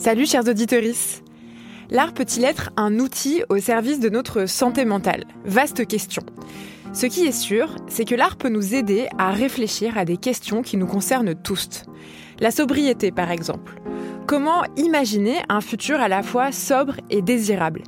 [0.00, 0.82] Salut chers auditeurs.
[1.90, 5.26] L'art peut-il être un outil au service de notre santé mentale?
[5.44, 6.22] Vaste question.
[6.94, 10.62] Ce qui est sûr, c'est que l'art peut nous aider à réfléchir à des questions
[10.62, 11.82] qui nous concernent tous.
[12.38, 13.78] La sobriété par exemple.
[14.26, 17.82] Comment imaginer un futur à la fois sobre et désirable?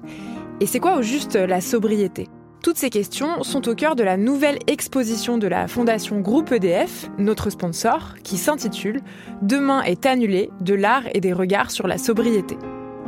[0.61, 2.29] Et c'est quoi au juste la sobriété?
[2.63, 7.11] Toutes ces questions sont au cœur de la nouvelle exposition de la Fondation Groupe EDF,
[7.19, 9.01] notre sponsor, qui s'intitule
[9.43, 12.57] Demain est annulé de l'art et des regards sur la sobriété.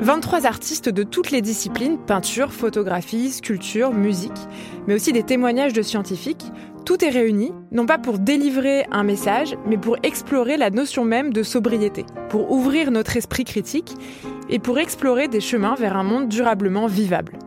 [0.00, 4.32] 23 artistes de toutes les disciplines, peinture, photographie, sculpture, musique,
[4.88, 6.46] mais aussi des témoignages de scientifiques,
[6.84, 11.32] tout est réuni, non pas pour délivrer un message, mais pour explorer la notion même
[11.32, 13.94] de sobriété, pour ouvrir notre esprit critique
[14.50, 17.38] et pour explorer des chemins vers un monde durablement vivable.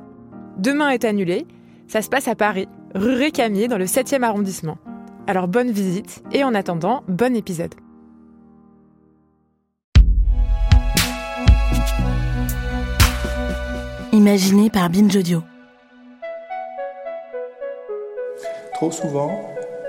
[0.57, 1.45] Demain est annulé,
[1.88, 4.77] ça se passe à Paris, rue Récamier, dans le 7e arrondissement.
[5.26, 7.73] Alors bonne visite et en attendant, bon épisode.
[14.13, 15.44] Imaginé par Binge Audio.
[18.74, 19.32] Trop souvent,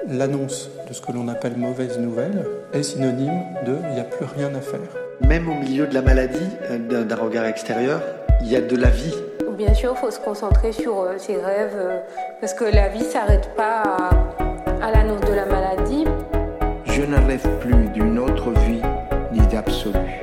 [0.09, 4.25] l'annonce de ce que l'on appelle mauvaise nouvelle est synonyme de il n'y a plus
[4.25, 4.81] rien à faire.
[5.27, 6.39] Même au milieu de la maladie,
[6.71, 8.03] euh, d'un regard extérieur,
[8.41, 9.15] il y a de la vie
[9.59, 11.99] bien sûr, il faut se concentrer sur euh, ses rêves, euh,
[12.41, 13.83] parce que la vie ne s'arrête pas
[14.81, 16.05] à, l'annonce de la maladie.
[16.85, 18.81] Je ne rêve plus d'une autre vie
[19.33, 20.21] ni d'absolu.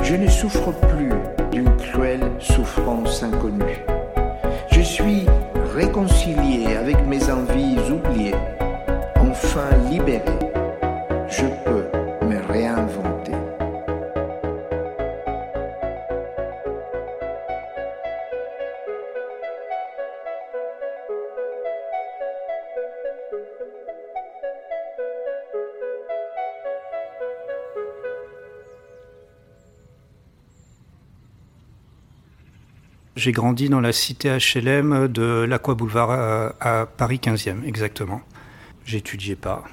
[0.00, 1.12] Je ne souffre plus
[1.52, 3.84] d'une cruelle souffrance inconnue.
[4.70, 5.26] Je suis
[5.74, 8.34] réconcilié avec mes envies oubliées,
[9.20, 10.24] enfin libéré.
[11.28, 11.83] Je peux
[33.24, 38.20] J'ai grandi dans la cité HLM de l'Aqua Boulevard euh, à, Paris 15e, exactement.
[38.84, 39.64] J'étudiais pas.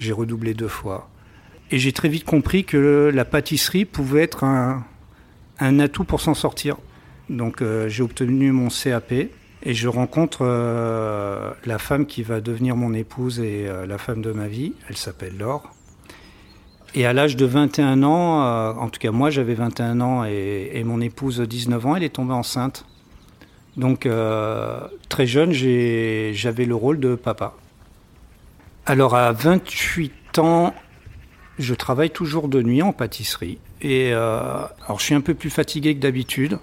[0.00, 1.08] J'ai redoublé deux fois.
[1.70, 4.82] Et j'ai très vite compris que la pâtisserie pouvait être un,
[5.78, 6.78] atout pour s'en sortir.
[7.28, 9.30] Donc euh, j'ai obtenu mon CAP et
[9.72, 14.48] je rencontre euh, la femme qui va devenir mon épouse et la femme de ma
[14.48, 14.72] vie.
[14.88, 15.72] Elle s'appelle Laure.
[16.94, 20.82] Et à l'âge de 21 ans, euh, en tout cas moi j'avais 21 ans et,
[20.84, 22.84] mon épouse 19 ans, elle est tombée enceinte.
[23.76, 27.54] Donc euh, très jeune, j'avais le rôle de papa.
[28.86, 30.74] Alors à 28 ans,
[31.58, 33.58] je travaille toujours de nuit en pâtisserie.
[33.82, 34.40] Et euh,
[34.84, 36.58] alors je suis un peu plus fatigué que d'habitude.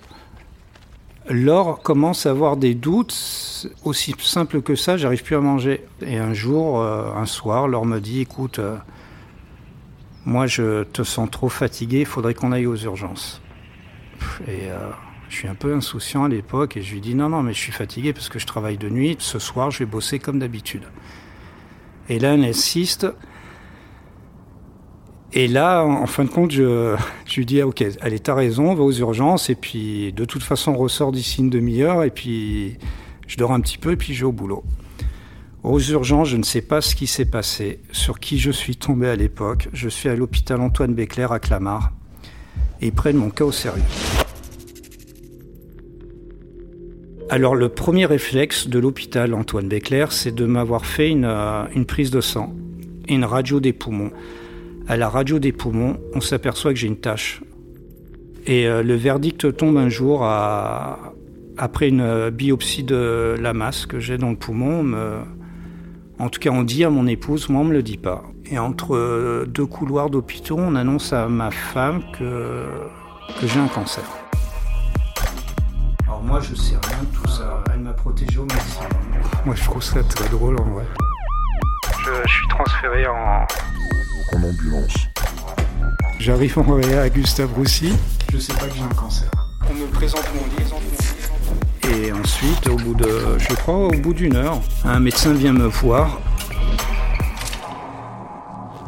[1.29, 5.85] Laure commence à avoir des doutes, aussi simple que ça, j'arrive plus à manger.
[6.01, 8.61] Et un jour, un soir, Laure me dit, écoute,
[10.27, 13.41] moi je te sens trop fatigué, il faudrait qu'on aille aux urgences.
[14.45, 14.89] Et euh,
[15.29, 17.59] je suis un peu insouciant à l'époque et je lui dis non, non, mais je
[17.59, 20.83] suis fatigué parce que je travaille de nuit, ce soir je vais bosser comme d'habitude.
[22.09, 23.07] Et là, elle insiste.
[25.31, 26.95] Et là, en fin de compte, je,
[27.35, 30.71] lui dis, ah, ok, allez, t'as raison, va aux urgences, et puis de toute façon,
[30.71, 32.77] on ressort d'ici une demi-heure, et puis
[33.27, 34.63] je dors un petit peu, et puis je vais au boulot.
[35.67, 39.09] Aux urgences, je ne sais pas ce qui s'est passé, sur qui je suis tombé
[39.09, 39.67] à l'époque.
[39.73, 41.91] Je suis à l'hôpital Antoine Béclair à Clamart
[42.79, 43.83] et ils prennent mon cas au sérieux.
[47.29, 51.85] Alors le premier réflexe de l'hôpital Antoine Béclair, c'est de m'avoir fait une, euh, une,
[51.85, 52.55] prise de sang
[53.09, 54.11] et une radio des poumons.
[54.87, 57.41] À la radio des poumons, on s'aperçoit que j'ai une tache.
[58.45, 64.17] Et euh, le verdict tombe un jour après une biopsie de la masse que j'ai
[64.17, 65.25] dans le poumon.
[66.19, 68.23] En tout cas, on dit à mon épouse, moi on me le dit pas.
[68.49, 72.65] Et entre euh, deux couloirs d'hôpitaux, on annonce à ma femme que,
[73.39, 74.03] que j'ai un cancer.
[76.07, 77.63] Alors moi, je sais rien de tout ça.
[77.73, 78.89] Elle m'a protégé au maximum.
[79.45, 80.85] Moi, je trouve ça très drôle en vrai.
[82.05, 83.45] Je, suis transféré en...
[84.33, 85.07] En ambulance.
[86.19, 87.93] J'arrive en à Gustave Roussy.
[88.31, 89.29] Je sais pas que j'ai un cancer.
[89.69, 90.96] On me présente mon lit.
[91.89, 95.67] Et ensuite, au bout de, je crois, au bout d'une heure, un médecin vient me
[95.67, 96.19] voir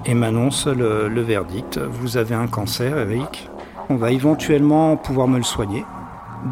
[0.05, 1.77] et m'annonce le, verdict.
[1.77, 3.49] Vous avez un cancer, Eric.
[3.89, 5.85] On va éventuellement pouvoir me le soigner.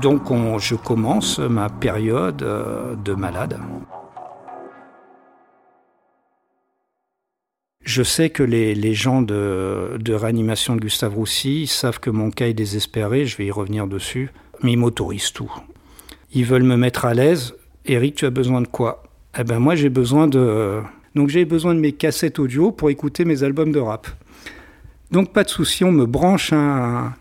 [0.02, 0.22] Donc
[0.60, 3.60] je commence ma période euh, de malade.
[7.82, 12.48] Je sais que les, gens de, de, réanimation de Gustave Roussy savent que mon cas
[12.48, 14.30] est désespéré, je vais y revenir dessus,
[14.62, 15.52] mais ils m'autorisent tout.
[16.34, 17.56] Ils veulent me mettre à l'aise.
[17.86, 19.04] Eric, tu as besoin de quoi?
[19.40, 20.82] Eh ben moi j'ai besoin de
[21.16, 24.08] donc j'ai besoin de mes cassettes audio pour écouter mes albums de rap.
[25.12, 27.14] Donc pas de souci, on me branche un,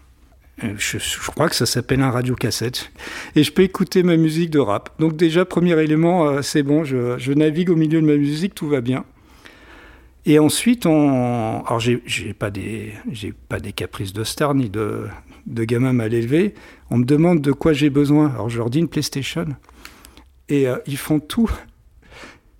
[0.64, 0.98] Euh, Je,
[1.30, 2.90] crois que ça s'appelle un radiocassette.
[3.34, 4.90] Et je peux écouter ma musique de rap.
[4.98, 8.68] Donc déjà, premier élément, euh, c'est bon, je, navigue au milieu de ma musique, tout
[8.68, 9.04] va bien.
[10.24, 11.62] Et ensuite, on...
[11.64, 15.06] alors j'ai pas des, j'ai pas des caprices de star ni de,
[15.46, 16.54] de gamin mal élevé.
[16.90, 18.30] On me demande de quoi j'ai besoin.
[18.30, 19.46] Alors je leur dis une PlayStation.
[20.48, 21.50] Et euh, ils font tout.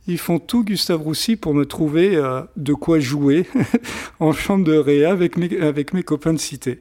[0.09, 3.45] Ils font tout, Gustave Roussy, pour me trouver euh, de quoi jouer
[4.21, 6.81] en chambre de réa avec mes, avec mes copains de cité.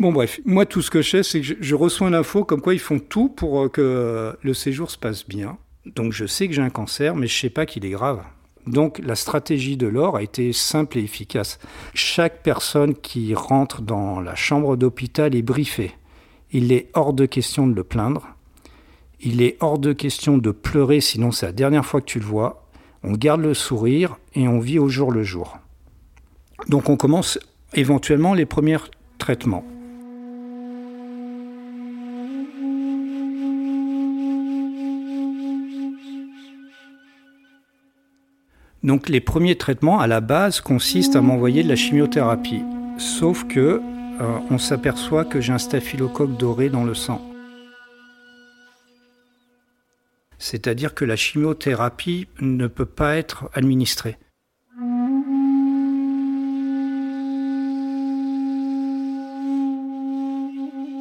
[0.00, 2.62] Bon bref, moi tout ce que je sais, c'est que je, je reçois l'info comme
[2.62, 5.58] quoi ils font tout pour euh, que le séjour se passe bien.
[5.84, 8.24] Donc je sais que j'ai un cancer, mais je sais pas qu'il est grave.
[8.66, 11.58] Donc la stratégie de l'or a été simple et efficace.
[11.92, 15.92] Chaque personne qui rentre dans la chambre d'hôpital est briefée.
[16.52, 18.26] Il est hors de question de le plaindre.
[19.20, 22.26] Il est hors de question de pleurer, sinon c'est la dernière fois que tu le
[22.26, 22.66] vois.
[23.02, 25.58] On garde le sourire et on vit au jour le jour.
[26.68, 27.38] Donc on commence
[27.74, 28.78] éventuellement les premiers
[29.18, 29.64] traitements.
[38.84, 42.62] Donc les premiers traitements à la base consistent à m'envoyer de la chimiothérapie.
[42.98, 43.80] Sauf que
[44.20, 47.20] euh, on s'aperçoit que j'ai un staphylocoque doré dans le sang.
[50.38, 54.18] C'est-à-dire que la chimiothérapie ne peut pas être administrée.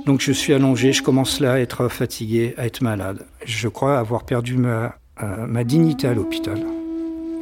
[0.06, 3.26] Donc je suis allongé, je commence là à être fatigué, à être malade.
[3.46, 6.60] Je crois avoir perdu ma, euh, ma dignité à l'hôpital.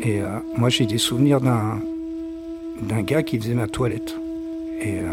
[0.03, 4.15] Et euh, moi j'ai des souvenirs d'un gars qui faisait ma toilette.
[4.81, 5.05] Et, euh,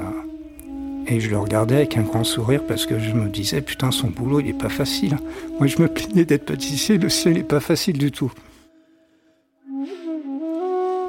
[1.06, 4.08] et je le regardais avec un grand sourire parce que je me disais, putain, son
[4.08, 5.17] boulot, il est pas facile.
[5.58, 8.32] Moi, je me plaignais d'être pâtissier, le sien, il est pas facile du tout.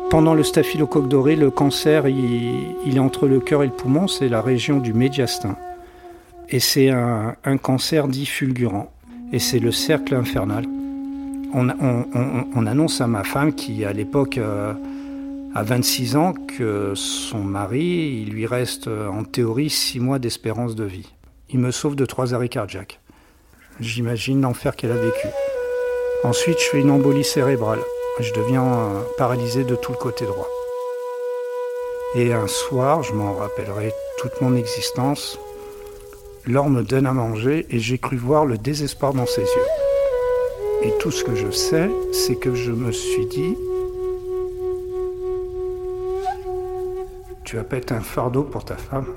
[0.10, 4.08] Pendant le staphylocoque doré, le cancer, il, il est entre le cœur et le poumon,
[4.08, 5.56] c'est la région du médiastin.
[6.50, 8.92] Et c'est un, un cancer dit fulgurant.
[9.32, 10.66] Et c'est le cercle infernal.
[11.54, 14.74] On, on- on- on annonce à ma femme qui, à l'époque, euh,
[15.56, 20.76] a 26 ans, que son mari, il lui reste euh, en théorie 6 mois d'espérance
[20.76, 21.12] de vie.
[21.50, 23.00] Il me sauve de trois arrêts cardiaques.
[23.80, 25.28] J'imagine l'enfer qu'elle a vécu.
[26.24, 27.80] Ensuite, je fais une embolie cérébrale.
[28.20, 30.48] Je deviens euh, paralysé de tout le côté droit.
[32.16, 35.40] Et un soir, je m'en rappellerai toute mon existence,
[36.46, 39.70] Laure me donne à manger et j'ai cru voir le désespoir dans ses yeux.
[40.82, 43.56] Et tout ce que je sais, c'est que je me suis dit,
[47.44, 49.08] tu vas pas être un fardeau pour ta femme.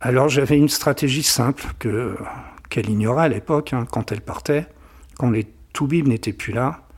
[0.00, 2.14] Alors j'avais une stratégie simple que
[2.74, 4.66] qu'elle ignorait à l'époque, hein, quand elle partait,
[5.16, 6.88] quand les toubibs n'étaient plus là.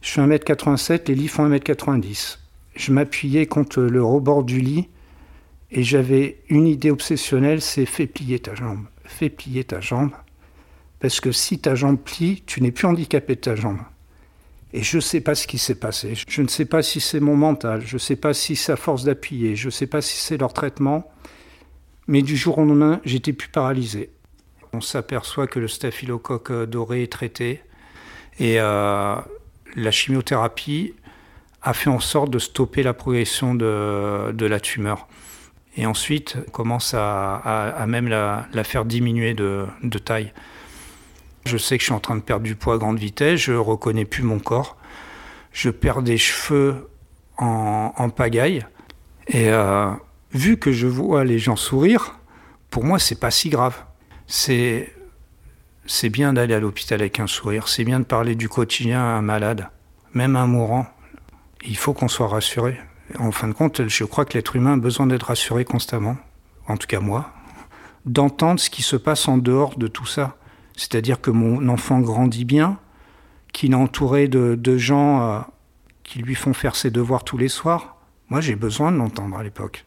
[0.00, 2.38] Je suis 1m87, les lits font 1m90.
[2.76, 4.88] Je m'appuyais contre le rebord du lit
[5.72, 10.12] et j'avais une idée obsessionnelle, c'est fais plier ta jambe, fais plier ta jambe.
[11.00, 13.80] Parce que si ta jambe plie, tu n'es plus handicapé de ta jambe.
[14.72, 16.14] Et je ne sais pas ce qui s'est passé.
[16.28, 18.76] Je ne sais pas si c'est mon mental, je ne sais pas si c'est à
[18.76, 21.10] force d'appuyer, je ne sais pas si c'est leur traitement.
[22.06, 24.10] Mais du jour au lendemain, j'étais plus paralysé.
[24.74, 27.62] On s'aperçoit que le staphylocoque euh, doré est traité
[28.40, 29.14] et euh,
[29.76, 30.94] la chimiothérapie
[31.62, 35.06] a fait en sorte de stopper la progression de, la tumeur.
[35.76, 39.68] Et ensuite, on commence à, même la, faire diminuer de,
[40.04, 40.32] taille.
[41.46, 43.52] Je sais que je suis en train de perdre du poids à grande vitesse, je
[43.52, 44.76] reconnais plus mon corps.
[45.52, 46.88] Je perds des cheveux
[47.38, 48.66] en, en pagaille.
[49.28, 49.92] Et euh,
[50.32, 52.18] vu que je vois les gens sourire,
[52.70, 53.84] pour moi, c'est pas si grave.
[54.26, 54.92] C'est
[55.86, 59.16] c'est bien d'aller à l'hôpital avec un sourire, c'est bien de parler du quotidien à
[59.16, 59.68] un malade,
[60.14, 60.86] même à un mourant.
[61.66, 62.80] Il faut qu'on soit rassuré.
[63.18, 66.16] En fin de compte, je crois que l'être humain a besoin d'être rassuré constamment,
[66.68, 67.32] en tout cas moi,
[68.06, 70.36] d'entendre ce qui se passe en dehors de tout ça.
[70.74, 72.78] C'est-à-dire que mon enfant grandit bien,
[73.52, 75.40] qu'il est entouré de, gens euh,
[76.02, 77.96] qui lui font faire ses devoirs tous les soirs.
[78.28, 79.84] Moi, j'ai besoin de l'entendre à l'époque.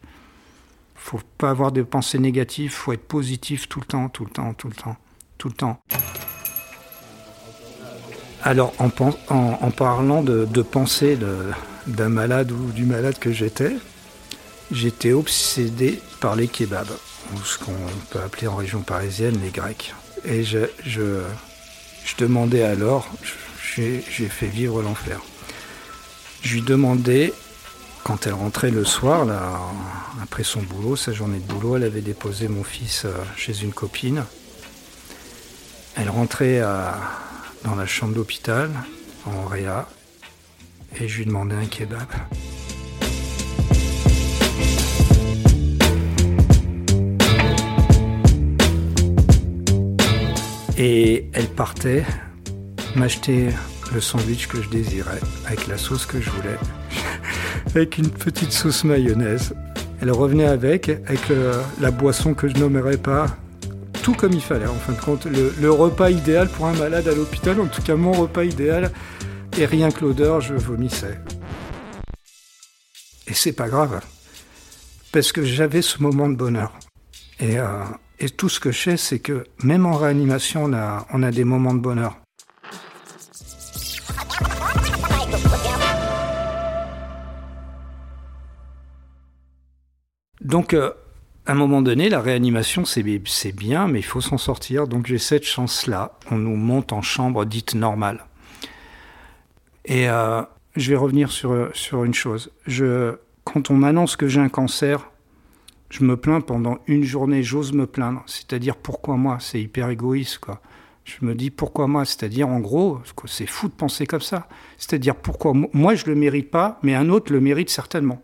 [0.98, 4.52] Faut pas avoir des pensées négatives, faut être positif tout le temps, tout le temps,
[4.52, 4.96] tout le temps,
[5.38, 5.80] tout le temps.
[8.42, 8.88] Alors, en,
[9.70, 11.50] parlant de, de pensée de-
[11.86, 13.76] d'un malade ou du malade que j'étais,
[14.70, 16.92] j'étais obsédé par les kebabs,
[17.34, 17.72] ou ce qu'on
[18.10, 19.94] peut appeler en région parisienne les grecs.
[20.24, 20.58] Et je,
[22.18, 23.08] demandais alors,
[23.76, 25.20] j'ai fait vivre l'enfer.
[26.42, 27.32] Je lui demandais
[28.04, 29.60] Quand elle rentrait le soir, là,
[30.22, 33.72] après son boulot, sa journée de boulot, elle avait déposé mon fils euh, chez une
[33.72, 34.24] copine.
[35.96, 36.60] Elle rentrait
[37.64, 38.70] dans la chambre d'hôpital,
[39.26, 39.88] en réa,
[41.00, 42.06] et je lui demandais un kebab.
[50.76, 52.06] Et elle partait
[52.94, 53.48] m'acheter
[53.92, 56.58] le sandwich que je désirais, avec la sauce que je voulais,
[57.74, 59.54] avec une petite sauce mayonnaise.
[60.00, 63.26] Elle revenait avec, avec le- la boisson que je nommerai pas,
[64.02, 65.26] tout comme il fallait en fin de compte.
[65.26, 68.90] Le, repas idéal pour un malade à l'hôpital, en tout cas mon repas idéal,
[69.58, 71.18] et rien que l'odeur, je vomissais.
[73.26, 74.00] Et c'est pas grave,
[75.12, 76.72] parce que j'avais ce moment de bonheur.
[77.40, 77.84] Et, euh,
[78.36, 80.64] tout ce que je sais, c'est que même en réanimation,
[81.12, 82.16] on a des moments de bonheur.
[90.48, 90.92] Donc, euh,
[91.44, 93.02] à un moment donné, la réanimation, c'est
[93.52, 94.88] bien, mais il faut s'en sortir.
[94.88, 96.18] Donc, j'ai cette chance-là.
[96.30, 98.24] On nous monte en chambre dite normale.
[99.84, 100.40] Et euh,
[100.74, 102.50] je vais revenir sur, sur une chose.
[102.66, 105.10] Je, quand on m'annonce que j'ai un cancer,
[105.90, 108.22] je me plains pendant une journée, j'ose me plaindre.
[108.24, 109.36] C'est-à-dire, pourquoi moi?
[109.40, 110.62] C'est hyper égoïste, quoi.
[111.04, 112.06] Je me dis, pourquoi moi?
[112.06, 114.48] C'est-à-dire, en gros, c'est fou de penser comme ça.
[114.78, 118.22] C'est-à-dire, pourquoi mo- moi, je le mérite pas, mais un autre le mérite certainement.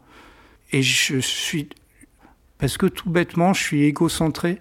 [0.72, 1.68] Et je suis
[2.58, 4.60] parce que tout bêtement, je suis égocentré.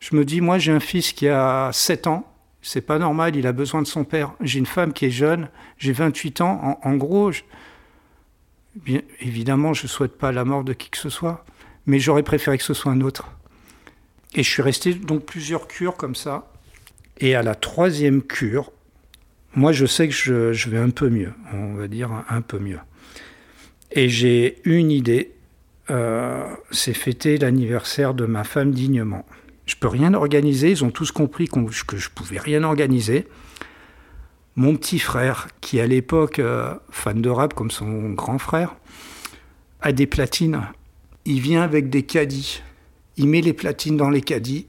[0.00, 2.26] Je me dis, moi, j'ai un fils qui a 7 ans.
[2.62, 4.32] C'est pas normal, il a besoin de son père.
[4.40, 6.78] J'ai une femme qui est jeune, j'ai 28 ans.
[6.82, 7.30] En, gros,
[8.76, 11.44] bien, évidemment, je souhaite pas la mort de qui que ce soit,
[11.86, 13.28] mais j'aurais préféré que ce soit un autre.
[14.34, 16.52] Et je suis resté donc plusieurs cures comme ça.
[17.18, 18.72] Et à la troisième cure,
[19.54, 22.78] moi, je sais que je, vais un peu mieux, on va dire un peu mieux.
[23.90, 25.32] Et j'ai une idée,
[25.90, 29.26] euh, c'est fêter l'anniversaire de ma femme dignement.
[29.66, 33.26] Je peux rien organiser, ils ont tous compris que je pouvais rien organiser.
[34.56, 38.74] Mon petit frère, qui à l'époque euh, fan de rap comme son grand frère,
[39.80, 40.62] a des platines.
[41.24, 42.62] Il vient avec des caddies.
[43.16, 44.66] Il met les platines dans les caddies,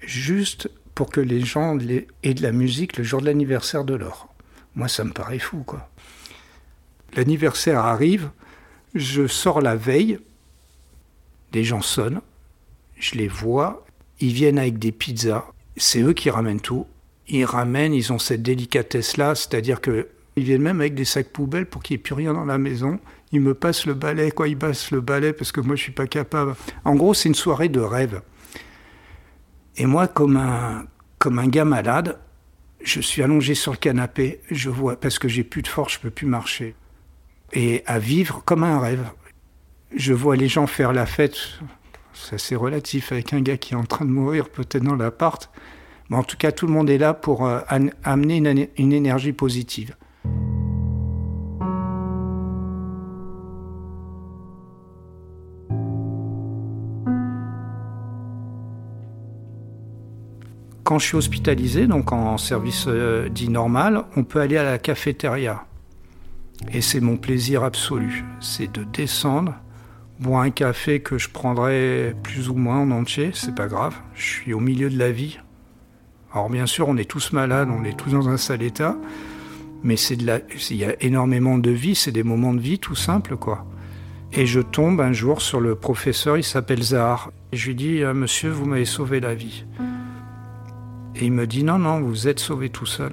[0.00, 1.78] juste pour que les gens
[2.22, 4.28] aient de la musique le jour de l'anniversaire de l'or.
[4.74, 5.88] Moi, ça me paraît fou, quoi.
[7.14, 8.30] L'anniversaire arrive,
[8.94, 10.18] je sors la veille,
[11.52, 12.20] les gens sonnent,
[12.98, 13.84] je les vois,
[14.20, 15.44] ils viennent avec des pizzas,
[15.76, 16.86] c'est eux qui ramènent tout.
[17.28, 21.66] Ils ramènent, ils ont cette délicatesse-là, c'est-à-dire que ils viennent même avec des sacs poubelles
[21.66, 22.98] pour qu'il n'y ait plus rien dans la maison.
[23.32, 25.32] Ils me passent le balai, quoi, ils passent le balai?
[25.32, 26.54] Parce que moi je suis pas capable.
[26.84, 28.22] En gros, c'est une soirée de rêve.
[29.76, 30.86] Et moi, comme un,
[31.18, 32.18] comme un gars malade,
[32.82, 36.00] je suis allongé sur le canapé, je vois, parce que j'ai plus de force, je
[36.00, 36.74] peux plus marcher.
[37.52, 39.04] Et à vivre comme un rêve.
[39.94, 41.36] Je vois les gens faire la fête,
[42.12, 45.50] c'est assez relatif, avec un gars qui est en train de mourir peut-être dans l'appart.
[46.08, 47.60] Mais en tout cas, tout le monde est là pour euh,
[48.04, 49.94] amener une énergie positive.
[60.82, 64.78] Quand je suis hospitalisé, donc en service euh, dit normal, on peut aller à la
[64.78, 65.64] cafétéria.
[66.72, 68.24] Et c'est mon plaisir absolu.
[68.40, 69.54] C'est de descendre,
[70.18, 73.96] boire un café que je prendrais plus ou moins en entier, c'est pas grave.
[74.14, 75.38] Je suis au milieu de la vie.
[76.32, 78.96] Alors bien sûr, on est tous malades, on est tous dans un sale état,
[79.82, 80.38] mais c'est de la,
[80.70, 83.66] il y a énormément de vie, c'est des moments de vie tout simples quoi.
[84.32, 87.32] Et je tombe un jour sur le professeur, il s'appelle Zahar.
[87.52, 89.64] Je lui dis, Euh, Monsieur, vous m'avez sauvé la vie.
[91.16, 93.12] Et il me dit, non, non, vous êtes sauvé tout seul.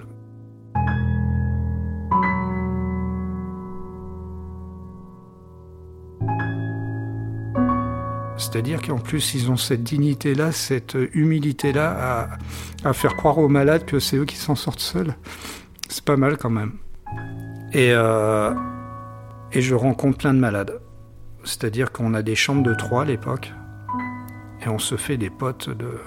[8.47, 12.29] C'est-à-dire qu'en plus, ils ont cette dignité-là, cette humilité-là
[12.83, 15.15] à, à faire croire aux malades que c'est eux qui s'en sortent seuls.
[15.89, 16.71] C'est pas mal quand même.
[17.73, 18.53] Et, euh,
[19.51, 20.79] et je rencontre plein de malades.
[21.43, 23.53] C'est-à-dire qu'on a des chambres de trois à l'époque.
[24.65, 25.99] Et on se fait des potes de.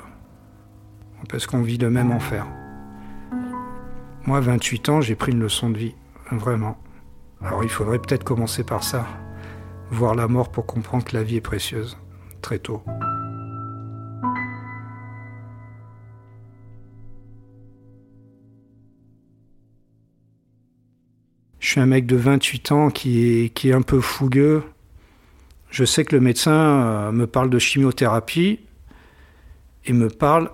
[1.29, 2.47] Parce qu'on vit le même enfer.
[4.25, 5.95] Moi, 28 ans, j'ai pris une leçon de vie.
[6.33, 6.79] Vraiment.
[7.43, 9.07] Alors il faudrait peut-être commencer par ça.
[9.91, 11.99] Voir la mort pour comprendre que la vie est précieuse.
[12.43, 12.83] Très tôt.
[21.59, 24.65] Je suis un mec de 28 ans qui est, qui est un peu fougueux.
[25.71, 28.59] Je sais que le médecin euh, me parle de chimiothérapie
[29.85, 30.51] et me parle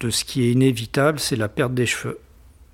[0.00, 2.18] de ce qui est inévitable, c'est la perte des cheveux.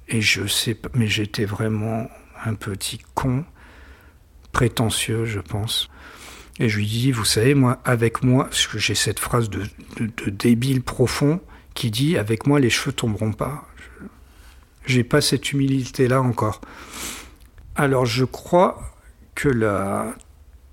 [0.08, 2.08] Et je sais mais j'étais vraiment
[2.44, 3.44] un petit con
[4.52, 5.88] prétentieux, je pense.
[6.58, 9.66] Et je lui dis, vous savez, moi, avec moi, j'ai cette phrase de,
[10.26, 11.40] débile profond
[11.74, 13.66] qui dit, avec moi, les cheveux tomberont pas.
[14.84, 16.60] J'ai pas cette humilité-là encore.
[17.74, 18.82] Alors, je crois
[19.34, 20.14] que la,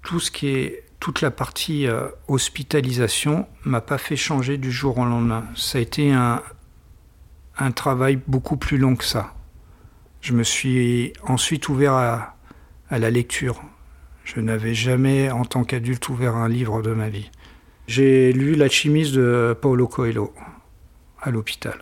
[0.02, 4.98] tout ce qui est toute la partie euh, hospitalisation m'a pas fait changer du jour
[4.98, 5.46] au lendemain.
[5.56, 6.44] Ça a été un,
[7.58, 9.34] un travail beaucoup plus long que ça.
[10.22, 12.36] Je me suis ensuite ouvert à,
[12.90, 13.62] à la lecture.
[14.36, 17.32] Je n'avais jamais, en tant qu'adulte, ouvert un livre de ma vie.
[17.88, 20.32] J'ai lu L'alchimiste de Paulo Coelho
[21.20, 21.80] à l'hôpital.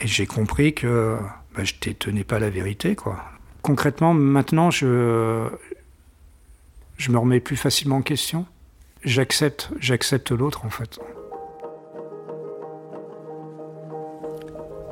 [0.00, 1.16] Et j'ai compris que
[1.54, 3.22] bah, je ne tenais pas la vérité, quoi.
[3.62, 5.46] Concrètement, maintenant, je
[6.96, 8.44] je me remets plus facilement en question.
[9.04, 10.98] J'accepte, j'accepte l'autre, en fait.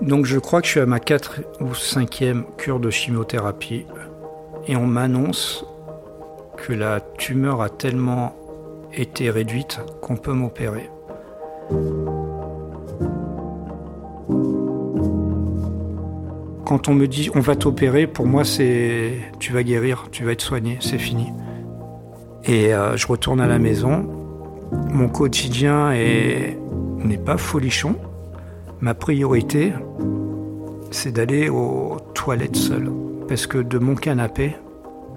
[0.03, 3.87] Donc je crois que je suis à ma 4 ou 5e cure de chimiothérapie
[4.69, 5.65] et on m'annonce
[6.61, 8.35] que la tumeur a tellement
[8.93, 10.91] été réduite qu'on peut m'opérer.
[16.65, 20.33] Quand on me dit on va t'opérer, pour moi c'est tu vas guérir, tu vas
[20.33, 21.33] être soigné, c'est fini.
[22.45, 24.09] Et euh, je retourne à la maison.
[24.91, 27.97] Mon quotidien n'est pas folichon.
[28.81, 29.73] Ma priorité,
[30.91, 32.91] c'est d'aller aux toilettes seul.
[33.29, 34.57] Parce que de mon canapé,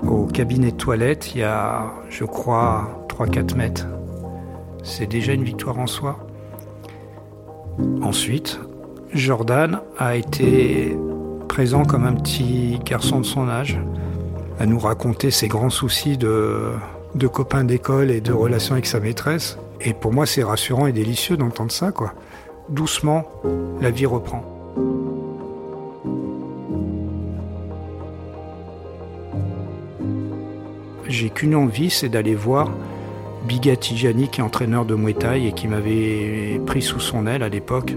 [0.07, 3.87] au cabinet de toilette, il y a, je crois, 3-4 mètres.
[4.83, 6.19] C'est déjà une victoire en soi.
[8.01, 8.59] Ensuite,
[9.13, 10.97] Jordan a été
[11.47, 13.79] présent comme un petit garçon de son âge,
[14.59, 16.71] à nous raconter ses grands soucis de,
[17.15, 19.57] de copains d'école et de relations avec sa maîtresse.
[19.81, 22.13] Et pour moi, c'est rassurant et délicieux d'entendre ça, quoi.
[22.69, 23.25] Doucement,
[23.81, 24.43] la vie reprend.
[31.07, 32.71] J'ai qu'une envie, c'est d'aller voir
[33.47, 37.49] Biga Tijani, qui est entraîneur de Muay et qui m'avait pris sous son aile à
[37.49, 37.93] l'époque.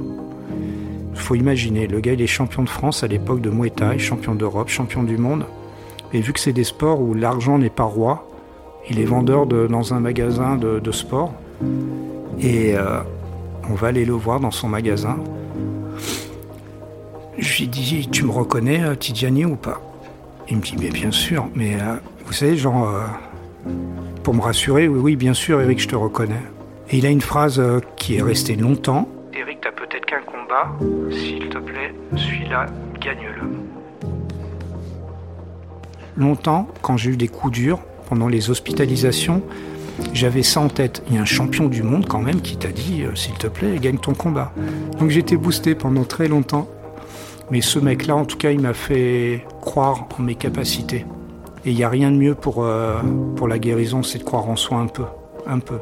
[1.13, 4.35] Il faut imaginer, le gars il est champion de France à l'époque de Muay champion
[4.35, 5.45] d'Europe, champion du monde.
[6.13, 8.29] Et vu que c'est des sports où l'argent n'est pas roi,
[8.91, 11.33] il est vendeur dans un magasin de, sport.
[12.41, 13.01] Et euh,
[13.71, 15.17] on va aller le voir dans son magasin.
[17.39, 19.81] Je lui dis, tu me reconnais euh, Tidjani ou pas?
[20.49, 23.03] Il me dit, mais bien sûr, mais euh, vous savez, genre, euh,
[24.23, 26.43] pour me rassurer, oui, oui, bien sûr, Eric, je te reconnais.
[26.91, 29.09] Et il a une phrase euh, qui est restée longtemps.
[29.35, 30.71] Eric, t'as peut-être qu'un combat.
[31.11, 32.67] S'il te plaît, celui-là,
[33.01, 33.43] gagne-le.
[36.17, 39.43] Longtemps, quand j'ai eu des coups durs, pendant les hospitalisations,
[40.13, 41.03] j'avais ça en tête.
[41.09, 43.79] Il y a un champion du monde quand même qui t'a dit, s'il te plaît,
[43.81, 44.53] gagne ton combat.
[45.01, 46.69] Donc j'étais boosté pendant très longtemps.
[47.51, 51.07] Mais ce mec-là, en tout cas, il m'a fait croire en mes capacités.
[51.65, 53.01] Et il n'y a rien de mieux pour, euh,
[53.37, 55.05] pour la guérison, c'est de croire en soi un peu.
[55.47, 55.79] Un peu.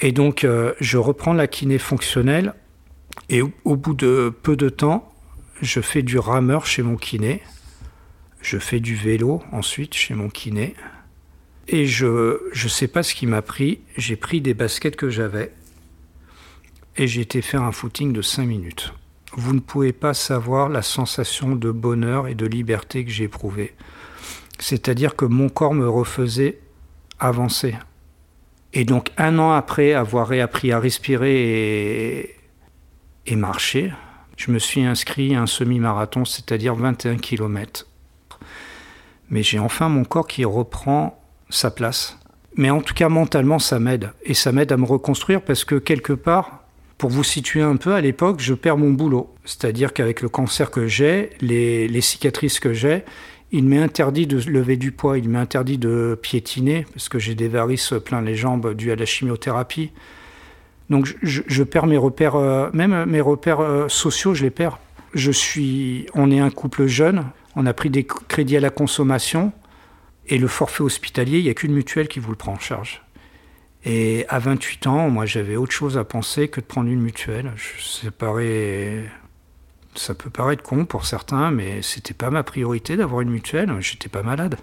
[0.00, 2.54] Et donc, euh, je reprends la kiné fonctionnelle.
[3.28, 5.12] Et au, bout de peu de temps,
[5.60, 7.40] je fais du rameur chez mon kiné.
[8.40, 10.74] Je fais du vélo ensuite chez mon kiné.
[11.68, 13.80] Et je ne sais pas ce qui m'a pris.
[13.96, 15.52] J'ai pris des baskets que j'avais
[16.96, 18.92] et j'ai été faire un footing de 5 minutes.
[19.34, 23.74] Vous ne pouvez pas savoir la sensation de bonheur et de liberté que j'ai éprouvée.
[24.58, 26.60] C'est-à-dire que mon corps me refaisait
[27.18, 27.74] avancer.
[28.74, 32.36] Et donc un an après avoir réappris à respirer et,
[33.26, 33.92] et marcher,
[34.36, 37.86] je me suis inscrit à un semi-marathon, c'est-à-dire 21 km.
[39.30, 41.21] Mais j'ai enfin mon corps qui reprend
[41.52, 42.18] sa place.
[42.56, 44.10] Mais en tout cas, mentalement, ça m'aide.
[44.24, 46.64] Et ça m'aide à me reconstruire parce que quelque part,
[46.98, 49.32] pour vous situer un peu, à l'époque, je perds mon boulot.
[49.44, 53.04] C'est-à-dire qu'avec le cancer que j'ai, les, cicatrices que j'ai,
[53.50, 57.34] il m'est interdit de lever du poids, il m'est interdit de piétiner, parce que j'ai
[57.34, 59.90] des varices plein les jambes dues à la chimiothérapie.
[60.90, 64.78] Donc je, perds mes repères, euh, même mes repères euh, sociaux, je les perds.
[65.14, 67.24] Je suis, on est un couple jeune,
[67.56, 69.52] on a pris des crédits à la consommation,
[70.28, 73.02] et le forfait hospitalier, il n'y a qu'une mutuelle qui vous le prend en charge.
[73.84, 77.52] Et à 28 ans, moi, j'avais autre chose à penser que de prendre une mutuelle.
[79.94, 83.74] ça peut paraître con pour certains, mais c'était pas ma priorité d'avoir une mutuelle.
[83.80, 84.56] J'étais pas malade.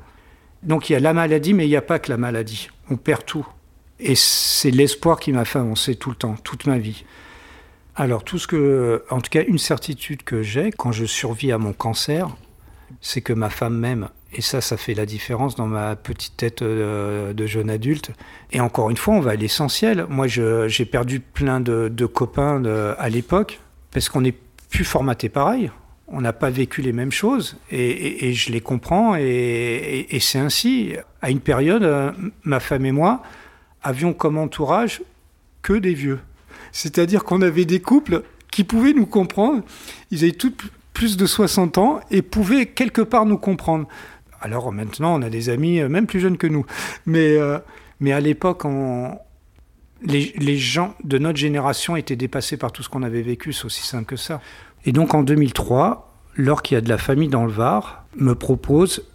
[0.63, 2.69] Donc il y a la maladie, mais il n'y a pas que la maladie.
[2.89, 3.47] On perd tout.
[3.99, 7.03] Et c'est l'espoir qui m'a fait avancer tout le temps, toute ma vie.
[7.95, 11.57] Alors tout ce que, en tout cas, une certitude que j'ai quand je survis à
[11.57, 12.29] mon cancer,
[13.01, 16.61] c'est que ma femme m'aime et ça, ça fait la différence dans ma petite tête
[16.61, 18.11] euh, de jeune adulte.
[18.51, 20.05] Et encore une fois, on va à l'essentiel.
[20.07, 22.63] Moi, j'ai perdu plein de, copains
[22.97, 23.59] à l'époque,
[23.91, 24.35] parce qu'on est
[24.69, 25.71] plus formaté pareil.
[26.07, 30.93] On n'a pas vécu les mêmes choses et, je les comprends et, et c'est ainsi.
[31.21, 32.11] À une période, euh,
[32.43, 33.21] ma femme et moi
[33.81, 35.01] avions comme entourage
[35.61, 36.19] que des vieux.
[36.71, 39.63] C'est-à-dire qu'on avait des couples qui pouvaient nous comprendre.
[40.11, 40.53] Ils avaient tous
[40.93, 43.87] plus de 60 ans et pouvaient quelque part nous comprendre.
[44.41, 46.65] Alors maintenant, on a des amis euh, même plus jeunes que nous.
[47.05, 47.59] Mais, euh,
[47.99, 48.63] mais à l'époque,
[50.01, 53.53] les, les, gens de notre génération étaient dépassés par tout ce qu'on avait vécu.
[53.53, 54.41] C'est aussi simple que ça.
[54.85, 59.05] Et donc en 2003, Laure, qui a de la famille dans le Var, me propose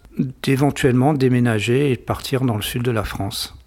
[0.43, 3.57] d'éventuellement déménager et de partir dans le sud de la France.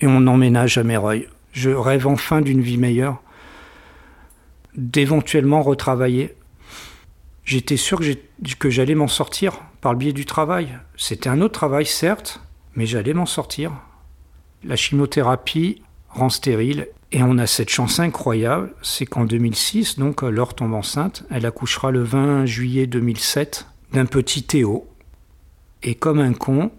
[0.00, 1.28] Et on emménage à Méreuil.
[1.52, 3.22] Je rêve enfin d'une vie meilleure,
[4.76, 6.34] d'éventuellement retravailler.
[7.44, 8.00] J'étais sûr
[8.58, 10.80] que j'allais m'en sortir par le biais du travail.
[10.96, 12.40] C'était un autre travail, certes,
[12.74, 13.70] mais j'allais m'en sortir.
[14.64, 20.54] La chimiothérapie rend stérile et on a cette chance incroyable, c'est qu'en 2006, donc Laure
[20.56, 24.88] tombe enceinte, elle accouchera le 20 juillet 2007 d'un petit Théo.
[25.84, 26.72] Et comme un con,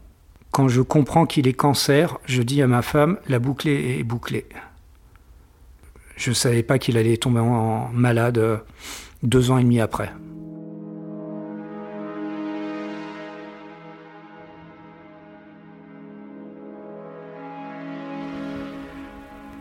[0.51, 4.47] quand je comprends qu'il est cancer, je dis à ma femme, la boucle est bouclée.
[6.17, 8.57] Je ne savais pas qu'il allait tomber en malade euh,
[9.23, 10.11] deux ans et demi après.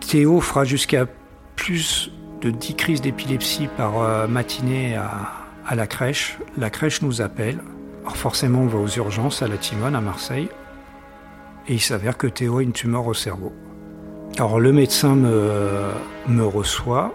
[0.07, 1.07] Théo fera jusqu'à
[1.57, 6.39] plus de 10 crises d'épilepsie par euh, matinée à, la crèche.
[6.57, 7.59] La crèche nous appelle.
[8.03, 10.49] Alors forcément, on va aux urgences à la Timone à Marseille.
[11.67, 13.53] Et il s'avère que Théo a une tumeur au cerveau.
[14.39, 17.13] Alors le médecin me, reçoit,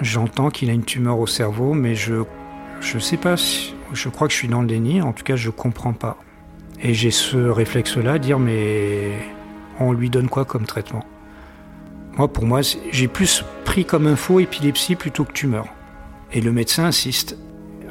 [0.00, 2.22] j'entends qu'il a une tumeur au cerveau, mais je
[2.80, 5.34] je sais pas, si, je crois que je suis dans le déni, en tout cas
[5.34, 6.18] je comprends pas.
[6.82, 9.12] Et j'ai ce réflexe-là, dire mais
[9.80, 11.04] on lui donne quoi comme traitement?
[12.16, 15.66] Moi pour moi, j'ai plus pris comme info épilepsie plutôt que tumeur.
[16.32, 17.36] Et le médecin insiste.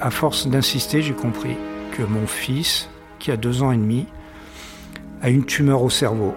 [0.02, 1.56] À force d'insister, j'ai compris
[1.92, 4.08] que mon fils, qui a deux ans et demi,
[5.22, 6.34] a une tumeur au cerveau.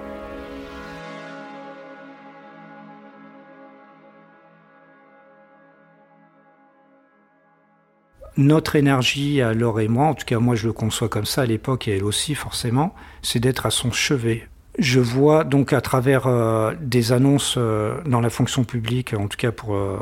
[8.39, 11.47] notre énergie Laure et moi, en tout cas moi je le conçois comme ça à
[11.47, 14.49] l'époque et elle aussi forcément, c'est d'être à son chevet.
[14.79, 19.37] Je vois donc à travers euh, des annonces euh, dans la fonction publique, en tout
[19.37, 19.99] cas pour, euh,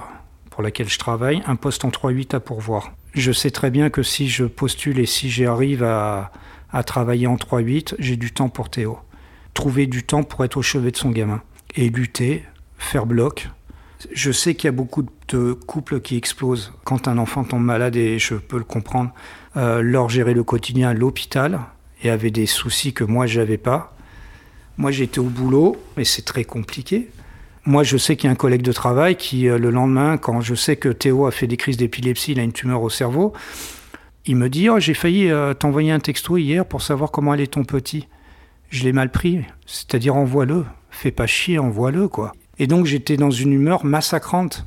[0.50, 2.92] pour laquelle je travaille, un poste en 3-8 à pourvoir.
[3.14, 6.30] Je sais très bien que si je postule et si j'arrive à,
[6.70, 8.98] à travailler en 3-8, j'ai du temps pour Théo.
[9.54, 11.40] Trouver du temps pour être au chevet de son gamin.
[11.74, 12.44] Et lutter,
[12.76, 13.48] faire bloc,
[14.12, 17.96] je sais qu'il y a beaucoup de couples qui explosent quand un enfant tombe malade
[17.96, 19.10] et je peux le comprendre.
[19.54, 21.60] Leur gérer le quotidien à l'hôpital
[22.02, 23.95] et avait des soucis que moi j'avais pas.
[24.78, 27.08] Moi j'étais au boulot, mais c'est très compliqué.
[27.64, 30.40] Moi je sais qu'il y a un collègue de travail qui euh, le lendemain, quand
[30.40, 33.32] je sais que Théo a fait des crises d'épilepsie, il a une tumeur au cerveau,
[34.26, 37.46] il me dit oh, j'ai failli euh, t'envoyer un texto hier pour savoir comment allait
[37.46, 38.08] ton petit.
[38.68, 42.32] Je l'ai mal pris, c'est-à-dire envoie-le, fais pas chier, envoie-le quoi.
[42.58, 44.66] Et donc j'étais dans une humeur massacrante.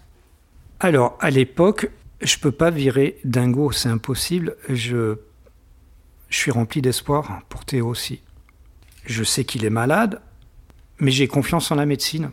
[0.79, 1.91] Alors à l'époque,
[2.21, 4.55] je peux pas virer Dingo, c'est impossible.
[4.69, 5.17] Je
[6.29, 8.21] suis rempli d'espoir pour Théo aussi.
[9.09, 10.21] Je sais qu'il est malade,
[10.99, 12.29] mais j'ai confiance en la médecine.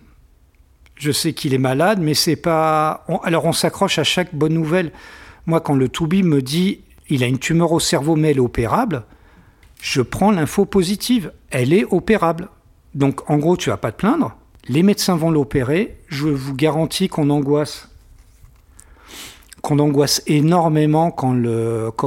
[0.95, 3.07] Je sais qu'il est malade, mais c'est pas.
[3.25, 4.93] Alors on s'accroche à chaque bonne nouvelle.
[5.47, 8.41] Moi, quand le Toubi me dit il a une tumeur au cerveau, mais elle est
[8.41, 9.05] opérable,
[9.81, 11.33] je prends l'info positive.
[11.51, 12.49] Elle est opérable.
[12.95, 14.37] Donc en gros, tu vas pas te plaindre.
[14.69, 15.97] Les médecins vont l'opérer.
[16.09, 17.89] Je vous garantis qu'on angoisse.
[19.67, 21.35] Qu'on angoisse énormément quand,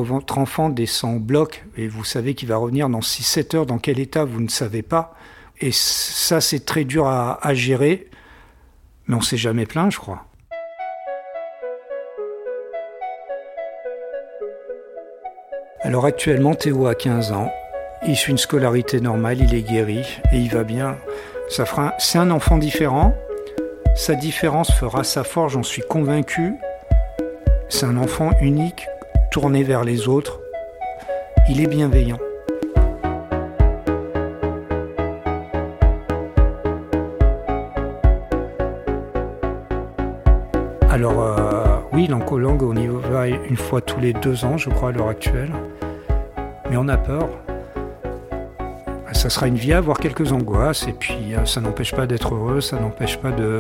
[0.02, 3.66] votre enfant descend au bloc et vous savez qu'il va revenir dans 6-7 heures.
[3.66, 5.14] Dans quel état, vous ne savez pas.
[5.60, 8.08] Et ça, c'est très dur à, gérer.
[9.08, 10.24] Mais on s'est jamais plaint, je crois.
[15.82, 17.52] Alors actuellement, Théo a 15 ans.
[18.08, 20.98] Il suit une scolarité normale, il est guéri et il va bien.
[21.50, 23.14] C'est un enfant différent.
[23.98, 26.54] Sa différence fera sa force, j'en suis convaincu.
[27.70, 28.88] C'est un enfant unique,
[29.32, 30.40] tourné vers les autres.
[31.50, 32.18] Il est bienveillant.
[40.90, 44.90] Alors euh, oui, l'oncolangue, on y va une fois tous les deux ans, je crois,
[44.90, 45.52] à l'heure actuelle.
[46.70, 47.30] Mais on a peur
[49.20, 52.34] ça sera une vie à avoir quelques angoisses, et puis euh, ça n'empêche pas d'être
[52.34, 53.60] heureux, ça n'empêche pas de,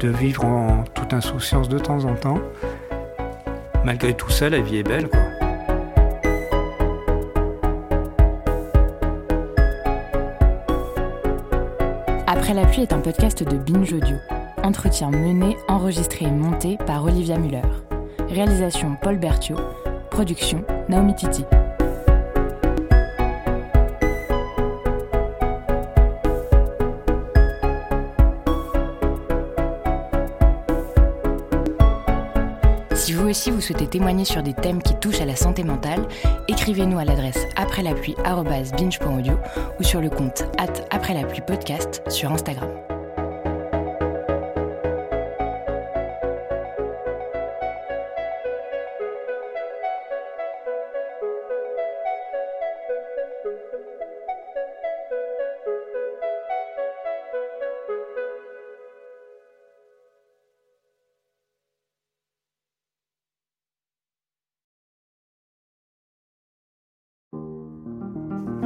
[0.00, 2.40] de, vivre en toute insouciance de temps en temps.
[3.84, 5.08] Malgré tout ça, la vie est belle.
[12.26, 14.16] Après la pluie est un podcast de Binge Audio.
[14.62, 17.62] Entretien mené, enregistré et monté par Olivia Muller.
[18.28, 19.58] Réalisation Paul Berthiaud.
[20.10, 21.44] Production Naomi Titi.
[33.40, 36.06] Si vous souhaitez témoigner sur des thèmes qui touchent à la santé mentale,
[36.46, 39.32] écrivez-nous à l'adresse après la pluie binge.audio
[39.78, 42.68] ou sur le compte at après la podcast sur Instagram.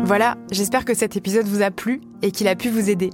[0.07, 3.09] Voilà, j'espère que cet épisode vous a plu et qu'il a pu vous aider.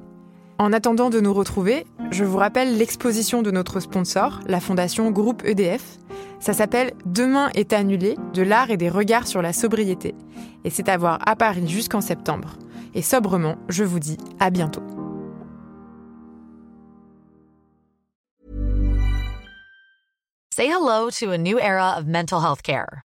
[0.59, 5.45] En attendant de nous retrouver, je vous rappelle l'exposition de notre sponsor, la fondation Groupe
[5.45, 5.99] EDF.
[6.41, 10.17] Ça s'appelle Demain est annulé, de l'art et des regards sur la sobriété.
[10.65, 12.57] Et c'est à voir à Paris jusqu'en septembre.
[12.95, 14.83] Et sobrement, je vous dis à bientôt.
[20.53, 23.05] Say hello to a new era of mental health care.